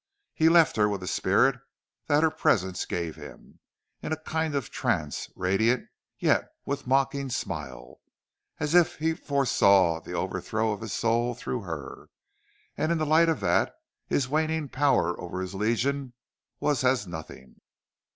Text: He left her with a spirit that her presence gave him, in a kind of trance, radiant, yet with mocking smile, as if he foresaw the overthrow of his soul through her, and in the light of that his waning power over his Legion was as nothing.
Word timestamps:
He 0.33 0.49
left 0.49 0.77
her 0.77 0.89
with 0.89 1.03
a 1.03 1.07
spirit 1.07 1.57
that 2.07 2.23
her 2.23 2.31
presence 2.31 2.85
gave 2.85 3.15
him, 3.17 3.59
in 4.01 4.11
a 4.11 4.17
kind 4.17 4.55
of 4.55 4.71
trance, 4.71 5.29
radiant, 5.35 5.89
yet 6.17 6.49
with 6.65 6.87
mocking 6.87 7.29
smile, 7.29 7.99
as 8.59 8.73
if 8.73 8.95
he 8.95 9.13
foresaw 9.13 9.99
the 10.01 10.13
overthrow 10.13 10.71
of 10.71 10.81
his 10.81 10.91
soul 10.93 11.35
through 11.35 11.61
her, 11.61 12.09
and 12.75 12.91
in 12.91 12.97
the 12.97 13.05
light 13.05 13.29
of 13.29 13.41
that 13.41 13.75
his 14.07 14.27
waning 14.27 14.69
power 14.69 15.21
over 15.21 15.39
his 15.39 15.53
Legion 15.53 16.13
was 16.59 16.83
as 16.83 17.05
nothing. 17.05 17.61